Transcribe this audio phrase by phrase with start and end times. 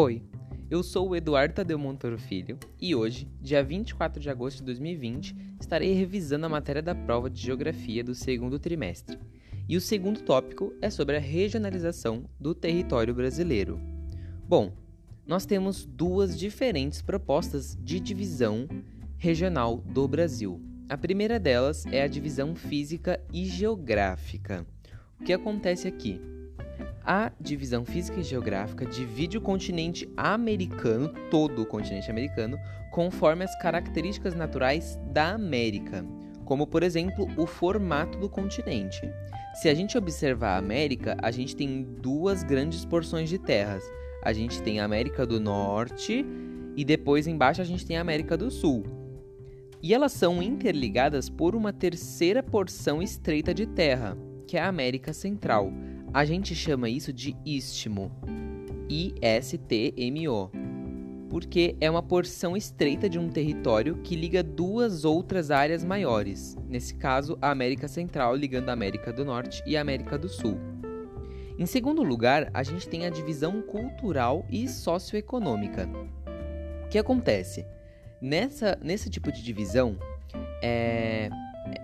[0.00, 0.22] Oi,
[0.70, 5.34] eu sou o Eduardo Tadeu Montoro Filho e hoje, dia 24 de agosto de 2020,
[5.60, 9.18] estarei revisando a matéria da prova de Geografia do segundo trimestre.
[9.68, 13.80] E o segundo tópico é sobre a regionalização do território brasileiro.
[14.46, 14.72] Bom,
[15.26, 18.68] nós temos duas diferentes propostas de divisão
[19.16, 20.62] regional do Brasil.
[20.88, 24.64] A primeira delas é a divisão física e geográfica.
[25.20, 26.37] O que acontece aqui?
[27.10, 32.58] A divisão física e geográfica divide o continente americano, todo o continente americano,
[32.90, 36.04] conforme as características naturais da América,
[36.44, 39.10] como por exemplo o formato do continente.
[39.54, 43.82] Se a gente observar a América, a gente tem duas grandes porções de terras.
[44.22, 46.26] A gente tem a América do Norte
[46.76, 48.84] e depois embaixo a gente tem a América do Sul.
[49.82, 54.14] E elas são interligadas por uma terceira porção estreita de terra,
[54.46, 55.72] que é a América Central.
[56.18, 58.10] A gente chama isso de istmo,
[58.88, 60.50] I-S-T-M-O,
[61.30, 66.96] porque é uma porção estreita de um território que liga duas outras áreas maiores, nesse
[66.96, 70.58] caso a América Central ligando a América do Norte e a América do Sul.
[71.56, 75.88] Em segundo lugar, a gente tem a divisão cultural e socioeconômica.
[76.84, 77.64] O que acontece?
[78.20, 79.96] Nessa, nesse tipo de divisão,
[80.60, 81.30] é,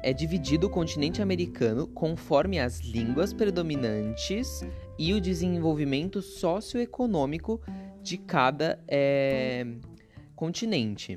[0.02, 4.62] é dividido o continente americano conforme as línguas predominantes
[4.98, 7.60] e o desenvolvimento socioeconômico
[8.02, 9.66] de cada é,
[10.36, 11.16] continente.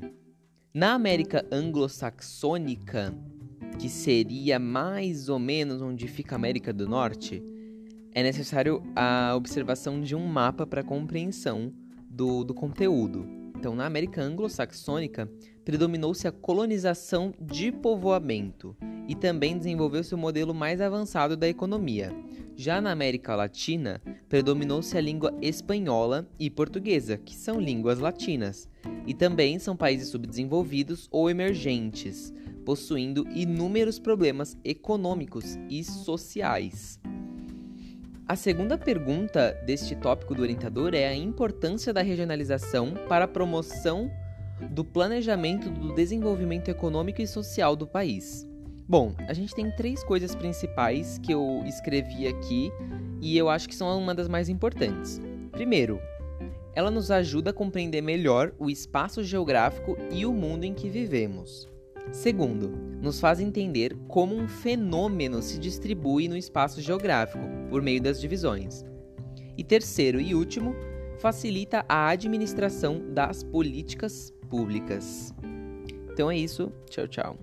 [0.72, 3.14] Na América anglo-saxônica,
[3.78, 7.42] que seria mais ou menos onde fica a América do Norte,
[8.14, 11.72] é necessário a observação de um mapa para compreensão
[12.10, 13.26] do, do conteúdo.
[13.56, 15.30] Então, na América anglo-saxônica,
[15.68, 18.74] predominou-se a colonização de povoamento
[19.06, 22.10] e também desenvolveu-se o modelo mais avançado da economia.
[22.56, 28.66] Já na América Latina, predominou-se a língua espanhola e portuguesa, que são línguas latinas,
[29.06, 32.32] e também são países subdesenvolvidos ou emergentes,
[32.64, 36.98] possuindo inúmeros problemas econômicos e sociais.
[38.26, 44.10] A segunda pergunta deste tópico do orientador é a importância da regionalização para a promoção
[44.70, 48.48] do planejamento do desenvolvimento econômico e social do país.
[48.88, 52.72] Bom, a gente tem três coisas principais que eu escrevi aqui
[53.20, 55.20] e eu acho que são uma das mais importantes.
[55.52, 56.00] Primeiro,
[56.74, 61.68] ela nos ajuda a compreender melhor o espaço geográfico e o mundo em que vivemos.
[62.12, 62.70] Segundo,
[63.02, 68.84] nos faz entender como um fenômeno se distribui no espaço geográfico por meio das divisões.
[69.56, 70.74] E terceiro e último,
[71.18, 75.34] facilita a administração das políticas públicas.
[76.12, 76.72] Então é isso.
[76.90, 77.36] Tchau, tchau.